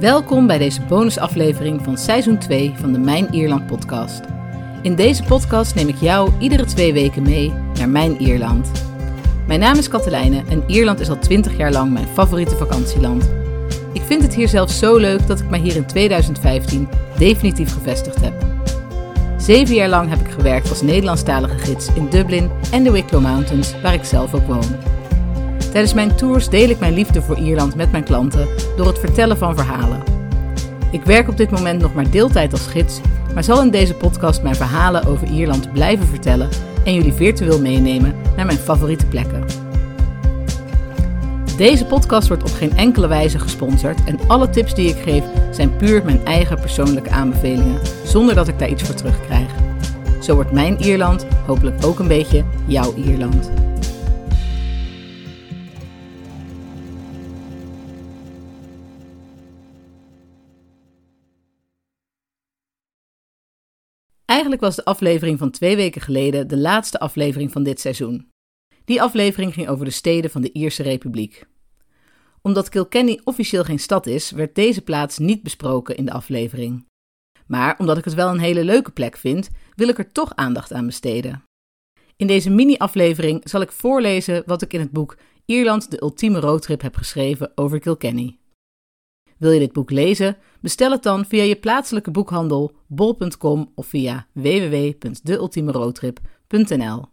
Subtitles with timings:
[0.00, 4.20] Welkom bij deze bonusaflevering van seizoen 2 van de Mijn Ierland podcast.
[4.82, 8.70] In deze podcast neem ik jou iedere twee weken mee naar Mijn Ierland.
[9.46, 13.30] Mijn naam is Katelijne en Ierland is al 20 jaar lang mijn favoriete vakantieland.
[13.92, 16.88] Ik vind het hier zelfs zo leuk dat ik mij hier in 2015
[17.18, 18.46] definitief gevestigd heb.
[19.36, 23.80] Zeven jaar lang heb ik gewerkt als Nederlandstalige gids in Dublin en de Wicklow Mountains,
[23.82, 24.97] waar ik zelf ook woon.
[25.72, 29.38] Tijdens mijn tours deel ik mijn liefde voor Ierland met mijn klanten door het vertellen
[29.38, 30.02] van verhalen.
[30.90, 33.00] Ik werk op dit moment nog maar deeltijd als gids,
[33.34, 36.48] maar zal in deze podcast mijn verhalen over Ierland blijven vertellen
[36.84, 39.44] en jullie virtueel meenemen naar mijn favoriete plekken.
[41.56, 45.76] Deze podcast wordt op geen enkele wijze gesponsord en alle tips die ik geef zijn
[45.76, 49.50] puur mijn eigen persoonlijke aanbevelingen, zonder dat ik daar iets voor terugkrijg.
[50.20, 53.50] Zo wordt mijn Ierland hopelijk ook een beetje jouw Ierland.
[64.38, 68.28] Eigenlijk was de aflevering van twee weken geleden de laatste aflevering van dit seizoen.
[68.84, 71.46] Die aflevering ging over de steden van de Ierse Republiek.
[72.42, 76.86] Omdat Kilkenny officieel geen stad is, werd deze plaats niet besproken in de aflevering.
[77.46, 80.72] Maar omdat ik het wel een hele leuke plek vind, wil ik er toch aandacht
[80.72, 81.42] aan besteden.
[82.16, 86.80] In deze mini-aflevering zal ik voorlezen wat ik in het boek Ierland de ultieme roadtrip
[86.80, 88.38] heb geschreven over Kilkenny.
[89.38, 90.36] Wil je dit boek lezen?
[90.60, 97.04] Bestel het dan via je plaatselijke boekhandel bol.com of via www.deultimeroadtrip.nl.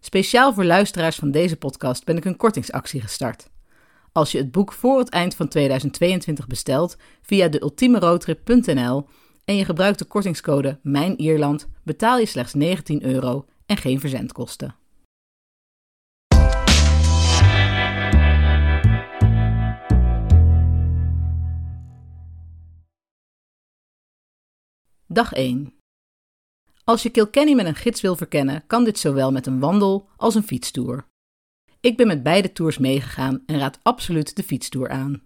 [0.00, 3.50] Speciaal voor luisteraars van deze podcast ben ik een kortingsactie gestart.
[4.12, 9.06] Als je het boek voor het eind van 2022 bestelt via deultimeroadtrip.nl
[9.44, 14.79] en je gebruikt de kortingscode Mijn Ierland, betaal je slechts 19 euro en geen verzendkosten.
[25.12, 25.74] Dag 1.
[26.84, 30.34] Als je Kilkenny met een gids wil verkennen, kan dit zowel met een wandel als
[30.34, 31.06] een fietstoer.
[31.80, 35.22] Ik ben met beide tours meegegaan en raad absoluut de fietstoer aan.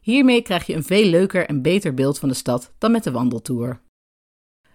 [0.00, 3.10] Hiermee krijg je een veel leuker en beter beeld van de stad dan met de
[3.10, 3.80] wandeltour.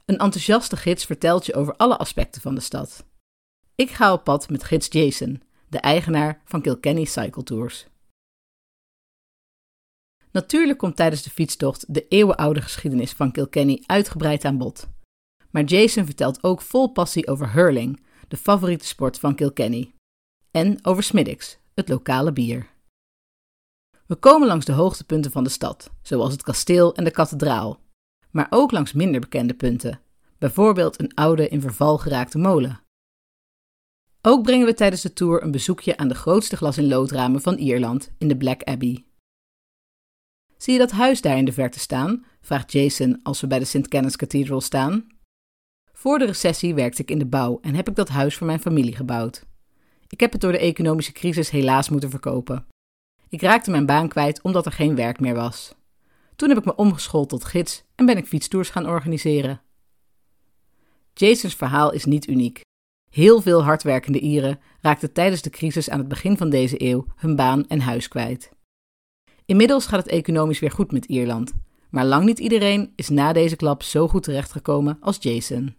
[0.05, 3.05] Een enthousiaste gids vertelt je over alle aspecten van de stad.
[3.75, 7.88] Ik ga op pad met gids Jason, de eigenaar van Kilkenny Cycle Tours.
[10.31, 14.88] Natuurlijk komt tijdens de fietstocht de eeuwenoude geschiedenis van Kilkenny uitgebreid aan bod.
[15.51, 19.94] Maar Jason vertelt ook vol passie over hurling, de favoriete sport van Kilkenny.
[20.51, 22.68] En over Smiddix, het lokale bier.
[24.06, 27.79] We komen langs de hoogtepunten van de stad, zoals het kasteel en de kathedraal.
[28.31, 30.01] Maar ook langs minder bekende punten,
[30.38, 32.81] bijvoorbeeld een oude in verval geraakte molen.
[34.22, 37.56] Ook brengen we tijdens de tour een bezoekje aan de grootste glas- in loodramen van
[37.56, 39.08] Ierland in de Black Abbey.
[40.59, 42.25] Zie je dat huis daar in de verte staan?
[42.41, 43.87] vraagt Jason als we bij de St.
[43.87, 45.07] Kenneth Cathedral staan.
[45.93, 48.59] Voor de recessie werkte ik in de bouw en heb ik dat huis voor mijn
[48.59, 49.45] familie gebouwd.
[50.07, 52.65] Ik heb het door de economische crisis helaas moeten verkopen.
[53.29, 55.75] Ik raakte mijn baan kwijt omdat er geen werk meer was.
[56.35, 59.61] Toen heb ik me omgeschoold tot gids en ben ik fietstours gaan organiseren.
[61.13, 62.61] Jasons verhaal is niet uniek.
[63.09, 67.35] Heel veel hardwerkende Ieren raakten tijdens de crisis aan het begin van deze eeuw hun
[67.35, 68.57] baan en huis kwijt.
[69.49, 71.53] Inmiddels gaat het economisch weer goed met Ierland,
[71.89, 75.75] maar lang niet iedereen is na deze klap zo goed terechtgekomen als Jason.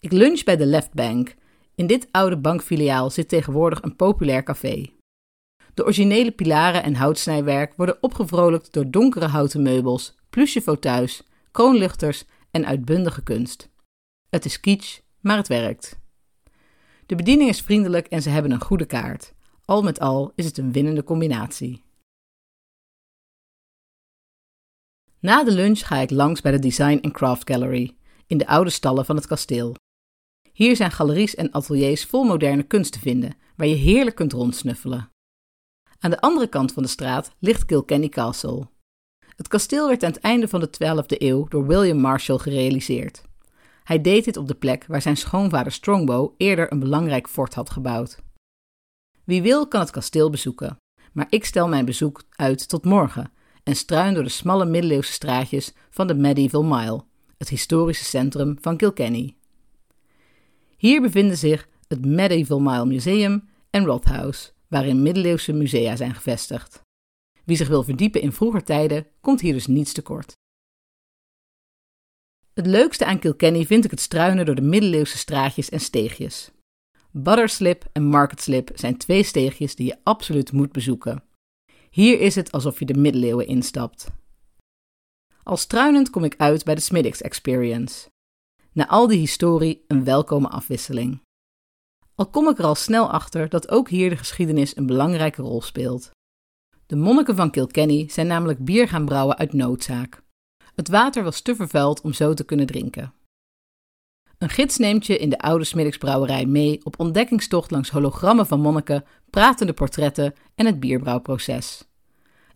[0.00, 1.34] Ik lunch bij de Left Bank.
[1.74, 4.92] In dit oude bankfiliaal zit tegenwoordig een populair café.
[5.74, 12.66] De originele pilaren en houtsnijwerk worden opgevrolijkt door donkere houten meubels, plusje fauteuils, kroonluchters en
[12.66, 13.70] uitbundige kunst.
[14.28, 16.00] Het is kitsch, maar het werkt.
[17.06, 19.32] De bediening is vriendelijk en ze hebben een goede kaart.
[19.72, 21.82] Al met al is het een winnende combinatie.
[25.18, 27.96] Na de lunch ga ik langs bij de Design and Craft Gallery
[28.26, 29.74] in de oude stallen van het kasteel.
[30.52, 35.10] Hier zijn galeries en ateliers vol moderne kunst te vinden, waar je heerlijk kunt rondsnuffelen.
[35.98, 38.68] Aan de andere kant van de straat ligt Kilkenny Castle.
[39.36, 43.24] Het kasteel werd aan het einde van de 12e eeuw door William Marshall gerealiseerd.
[43.84, 47.70] Hij deed dit op de plek waar zijn schoonvader Strongbow eerder een belangrijk fort had
[47.70, 48.22] gebouwd.
[49.24, 50.76] Wie wil kan het kasteel bezoeken,
[51.12, 53.32] maar ik stel mijn bezoek uit tot morgen
[53.62, 57.04] en struin door de smalle middeleeuwse straatjes van de Medieval Mile,
[57.38, 59.36] het historische centrum van Kilkenny.
[60.76, 66.80] Hier bevinden zich het Medieval Mile Museum en Rothouse, waarin middeleeuwse musea zijn gevestigd.
[67.44, 70.32] Wie zich wil verdiepen in vroeger tijden, komt hier dus niets tekort.
[72.54, 76.50] Het leukste aan Kilkenny vind ik het struinen door de middeleeuwse straatjes en steegjes.
[77.14, 81.22] Butterslip en Market Slip zijn twee steegjes die je absoluut moet bezoeken.
[81.90, 84.06] Hier is het alsof je de middeleeuwen instapt.
[85.42, 88.08] Al struinend kom ik uit bij de Smiddix Experience.
[88.72, 91.22] Na al die historie een welkome afwisseling.
[92.14, 95.62] Al kom ik er al snel achter dat ook hier de geschiedenis een belangrijke rol
[95.62, 96.10] speelt.
[96.86, 100.22] De monniken van Kilkenny zijn namelijk bier gaan brouwen uit noodzaak.
[100.74, 103.14] Het water was te vervuild om zo te kunnen drinken.
[104.42, 109.04] Een gids neemt je in de oude Smiddigsbrouwerij mee op ontdekkingstocht langs hologrammen van monniken,
[109.30, 111.84] pratende portretten en het bierbrouwproces.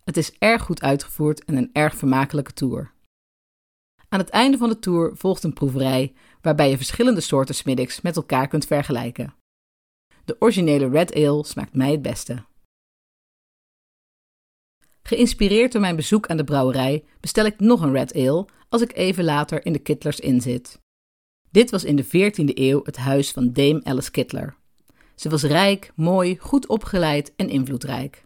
[0.03, 2.91] Het is erg goed uitgevoerd en een erg vermakelijke tour.
[4.09, 8.15] Aan het einde van de tour volgt een proeverij waarbij je verschillende soorten Smiddix met
[8.15, 9.33] elkaar kunt vergelijken.
[10.25, 12.45] De originele Red Ale smaakt mij het beste.
[15.01, 18.95] Geïnspireerd door mijn bezoek aan de brouwerij bestel ik nog een Red Ale als ik
[18.95, 20.79] even later in de Kittlers inzit.
[21.57, 24.55] Dit was in de 14e eeuw het huis van Dame Alice Kittler.
[25.15, 28.25] Ze was rijk, mooi, goed opgeleid en invloedrijk.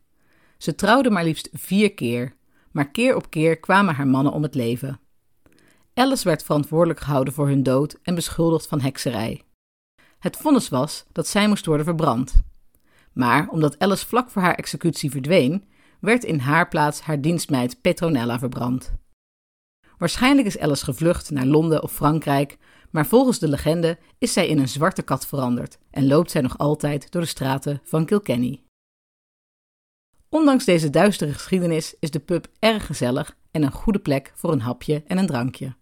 [0.57, 2.35] Ze trouwde maar liefst vier keer,
[2.71, 4.99] maar keer op keer kwamen haar mannen om het leven.
[5.93, 9.41] Alice werd verantwoordelijk gehouden voor hun dood en beschuldigd van hekserij.
[10.19, 12.33] Het vonnis was dat zij moest worden verbrand.
[13.13, 15.63] Maar omdat Alice vlak voor haar executie verdween,
[15.99, 18.93] werd in haar plaats haar dienstmeid Petronella verbrand.
[19.97, 22.57] Waarschijnlijk is Alice gevlucht naar Londen of Frankrijk,
[22.91, 26.57] maar volgens de legende is zij in een zwarte kat veranderd en loopt zij nog
[26.57, 28.63] altijd door de straten van Kilkenny.
[30.29, 34.61] Ondanks deze duistere geschiedenis is de pub erg gezellig en een goede plek voor een
[34.61, 35.75] hapje en een drankje.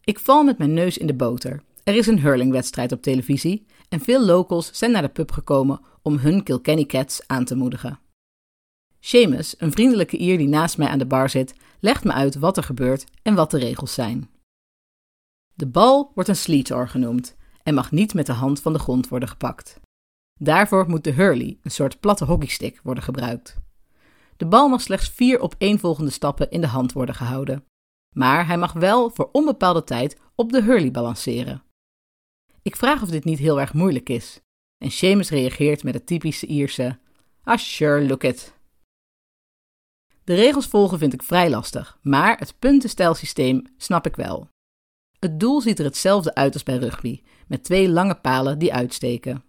[0.00, 1.62] Ik val met mijn neus in de boter.
[1.84, 6.16] Er is een hurlingwedstrijd op televisie en veel locals zijn naar de pub gekomen om
[6.18, 7.98] hun Kilkenny Cats aan te moedigen.
[9.00, 12.56] Seamus, een vriendelijke Ier die naast mij aan de bar zit, legt me uit wat
[12.56, 14.30] er gebeurt en wat de regels zijn.
[15.54, 19.08] De bal wordt een sleetor genoemd en mag niet met de hand van de grond
[19.08, 19.80] worden gepakt.
[20.38, 23.56] Daarvoor moet de hurley, een soort platte hockeystick, worden gebruikt.
[24.36, 27.64] De bal mag slechts vier opeenvolgende stappen in de hand worden gehouden.
[28.14, 31.62] Maar hij mag wel voor onbepaalde tijd op de hurley balanceren.
[32.62, 34.40] Ik vraag of dit niet heel erg moeilijk is.
[34.78, 36.98] En Seamus reageert met het typische Ierse:
[37.42, 38.54] Ah, sure, look it.
[40.30, 44.48] De regels volgen vind ik vrij lastig, maar het puntenstijlsysteem snap ik wel.
[45.18, 49.44] Het doel ziet er hetzelfde uit als bij rugby, met twee lange palen die uitsteken.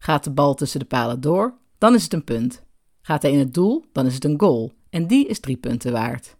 [0.00, 2.62] Gaat de bal tussen de palen door, dan is het een punt.
[3.00, 5.92] Gaat hij in het doel, dan is het een goal, en die is drie punten
[5.92, 6.36] waard.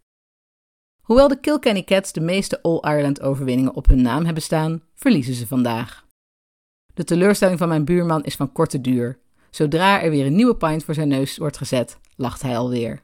[1.02, 5.46] Hoewel de Kilkenny Cats de meeste All-Ireland overwinningen op hun naam hebben staan, verliezen ze
[5.46, 6.06] vandaag.
[6.94, 9.19] De teleurstelling van mijn buurman is van korte duur.
[9.50, 13.02] Zodra er weer een nieuwe pint voor zijn neus wordt gezet, lacht hij alweer.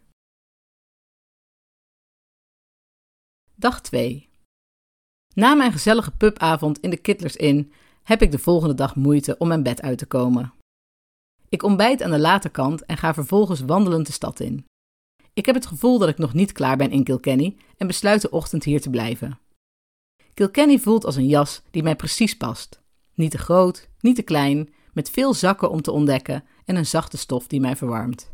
[3.61, 4.29] Dag 2.
[5.35, 7.73] Na mijn gezellige pubavond in de Kittlers Inn
[8.03, 10.53] heb ik de volgende dag moeite om mijn bed uit te komen.
[11.49, 14.65] Ik ontbijt aan de late kant en ga vervolgens wandelend de stad in.
[15.33, 18.31] Ik heb het gevoel dat ik nog niet klaar ben in Kilkenny en besluit de
[18.31, 19.39] ochtend hier te blijven.
[20.35, 22.81] Kilkenny voelt als een jas die mij precies past.
[23.15, 27.17] Niet te groot, niet te klein, met veel zakken om te ontdekken en een zachte
[27.17, 28.31] stof die mij verwarmt.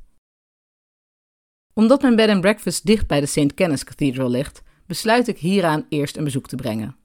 [1.75, 3.55] Omdat mijn bed and breakfast dicht bij de St.
[3.55, 6.97] Kenneth Cathedral ligt, besluit ik hieraan eerst een bezoek te brengen.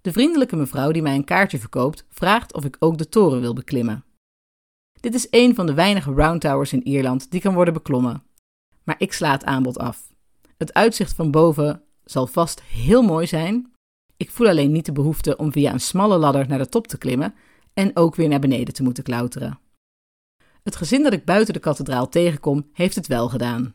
[0.00, 3.54] De vriendelijke mevrouw die mij een kaartje verkoopt, vraagt of ik ook de toren wil
[3.54, 4.04] beklimmen.
[5.00, 8.22] Dit is een van de weinige round towers in Ierland die kan worden beklommen.
[8.82, 10.12] Maar ik sla het aanbod af.
[10.56, 13.72] Het uitzicht van boven zal vast heel mooi zijn.
[14.16, 16.98] Ik voel alleen niet de behoefte om via een smalle ladder naar de top te
[16.98, 17.34] klimmen
[17.74, 19.58] en ook weer naar beneden te moeten klauteren.
[20.62, 23.74] Het gezin dat ik buiten de kathedraal tegenkom, heeft het wel gedaan.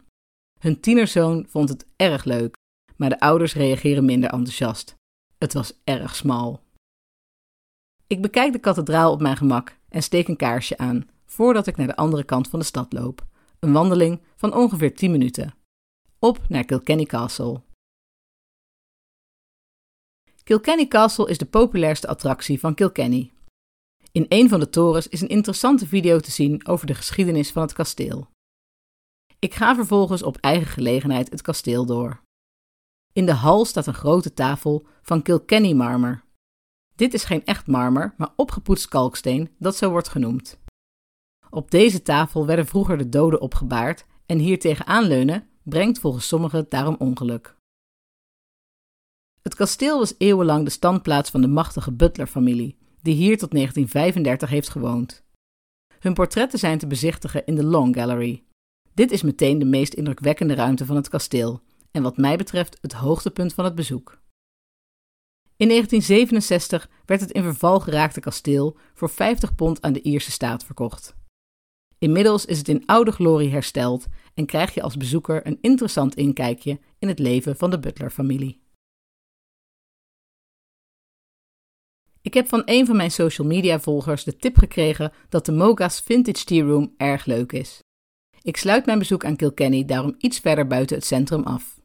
[0.59, 2.55] Hun tienerzoon vond het erg leuk,
[2.97, 4.95] maar de ouders reageren minder enthousiast.
[5.37, 6.63] Het was erg smal.
[8.07, 11.87] Ik bekijk de kathedraal op mijn gemak en steek een kaarsje aan voordat ik naar
[11.87, 13.25] de andere kant van de stad loop.
[13.59, 15.53] Een wandeling van ongeveer 10 minuten.
[16.19, 17.61] Op naar Kilkenny Castle.
[20.43, 23.31] Kilkenny Castle is de populairste attractie van Kilkenny.
[24.11, 27.61] In een van de torens is een interessante video te zien over de geschiedenis van
[27.61, 28.27] het kasteel.
[29.39, 32.23] Ik ga vervolgens op eigen gelegenheid het kasteel door.
[33.15, 36.24] In de hal staat een grote tafel van Kilkenny marmer.
[36.95, 40.60] Dit is geen echt marmer, maar opgepoetst kalksteen dat zo wordt genoemd.
[41.50, 46.65] Op deze tafel werden vroeger de doden opgebaard en hier tegenaan leunen brengt volgens sommigen
[46.69, 47.55] daarom ongeluk.
[49.41, 54.69] Het kasteel was eeuwenlang de standplaats van de machtige Butler-familie, die hier tot 1935 heeft
[54.69, 55.24] gewoond.
[56.00, 58.43] Hun portretten zijn te bezichtigen in de Long Gallery.
[58.93, 61.62] Dit is meteen de meest indrukwekkende ruimte van het kasteel
[61.95, 64.19] en wat mij betreft het hoogtepunt van het bezoek.
[65.57, 70.65] In 1967 werd het in verval geraakte kasteel voor 50 pond aan de Ierse staat
[70.65, 71.15] verkocht.
[71.97, 76.79] Inmiddels is het in oude glorie hersteld en krijg je als bezoeker een interessant inkijkje
[76.99, 78.63] in het leven van de Butler-familie.
[82.21, 86.01] Ik heb van een van mijn social media volgers de tip gekregen dat de Moga's
[86.01, 87.79] Vintage Tea Room erg leuk is.
[88.41, 91.83] Ik sluit mijn bezoek aan Kilkenny daarom iets verder buiten het centrum af.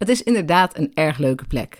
[0.00, 1.78] Het is inderdaad een erg leuke plek.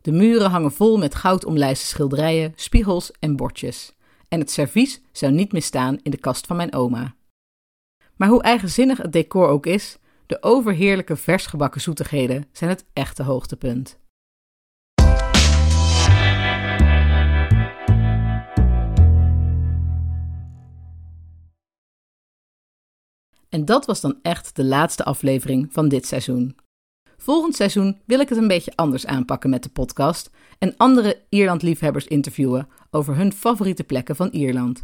[0.00, 3.92] De muren hangen vol met goudomlijste schilderijen, spiegels en bordjes.
[4.28, 7.14] En het servies zou niet misstaan in de kast van mijn oma.
[8.16, 13.98] Maar hoe eigenzinnig het decor ook is, de overheerlijke versgebakken zoetigheden zijn het echte hoogtepunt.
[23.48, 26.64] En dat was dan echt de laatste aflevering van dit seizoen.
[27.26, 32.06] Volgend seizoen wil ik het een beetje anders aanpakken met de podcast en andere Ierland-liefhebbers
[32.06, 34.80] interviewen over hun favoriete plekken van Ierland.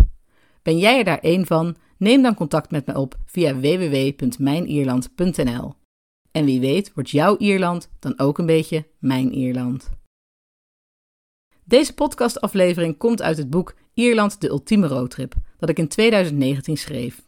[0.62, 1.76] Ben jij er daar één van?
[1.96, 5.74] Neem dan contact met me op via www.mijnierland.nl.
[6.32, 9.90] En wie weet wordt jouw Ierland dan ook een beetje mijn Ierland.
[11.64, 17.22] Deze podcastaflevering komt uit het boek Ierland de ultieme roadtrip, dat ik in 2019 schreef.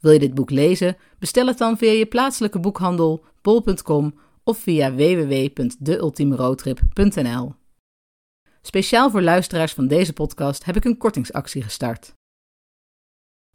[0.00, 0.96] Wil je dit boek lezen?
[1.18, 7.54] Bestel het dan via je plaatselijke boekhandel, bol.com of via www.deultiemeroadtrip.nl.
[8.62, 12.14] Speciaal voor luisteraars van deze podcast heb ik een kortingsactie gestart.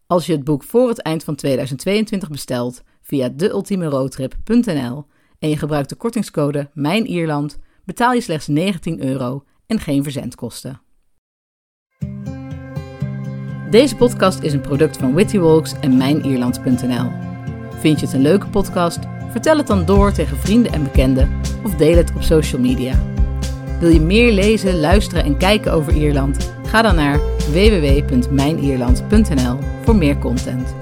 [0.08, 5.06] Als je het boek voor het eind van 2022 bestelt via deultiemeroadtrip.nl
[5.40, 10.82] en je gebruikt de kortingscode Mijn Ierland, betaal je slechts 19 euro en geen verzendkosten.
[13.70, 17.12] Deze podcast is een product van Witty Walks en MijnIerland.nl.
[17.80, 19.19] Vind je het een leuke podcast?
[19.30, 21.30] Vertel het dan door tegen vrienden en bekenden
[21.64, 22.94] of deel het op social media.
[23.80, 26.54] Wil je meer lezen, luisteren en kijken over Ierland?
[26.66, 27.20] Ga dan naar
[27.52, 30.76] www.mijnierland.nl voor meer content.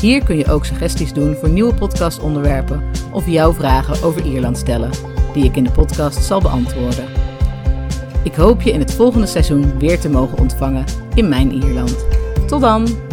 [0.00, 2.82] Hier kun je ook suggesties doen voor nieuwe podcastonderwerpen
[3.12, 4.90] of jouw vragen over Ierland stellen,
[5.32, 7.04] die ik in de podcast zal beantwoorden.
[8.24, 12.06] Ik hoop je in het volgende seizoen weer te mogen ontvangen in mijn Ierland.
[12.46, 13.09] Tot dan!